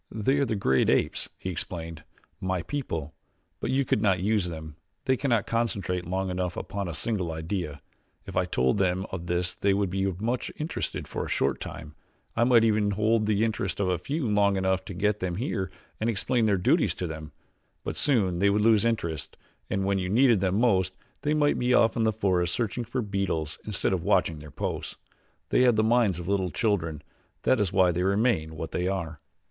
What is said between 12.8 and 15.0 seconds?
hold the interest of a few long enough to